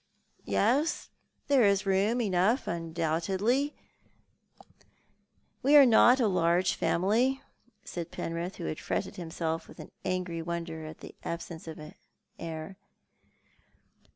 *' 0.31 0.35
Yes, 0.43 1.09
there 1.47 1.63
is 1.63 1.85
room 1.85 2.21
enough, 2.21 2.65
undoubtedly. 2.67 3.75
"We 5.61 5.75
are 5.75 5.85
not 5.85 6.19
a 6.19 6.25
large 6.27 6.73
family," 6.73 7.43
said 7.85 8.09
Penrith, 8.09 8.55
who 8.55 8.65
had 8.65 8.79
fretted 8.79 9.17
himself 9.17 9.67
with 9.67 9.79
au 9.79 9.91
angry 10.03 10.41
wonder 10.41 10.87
at 10.87 11.01
the 11.01 11.13
absence 11.23 11.67
of 11.67 11.77
an 11.77 11.93
heir. 12.39 12.77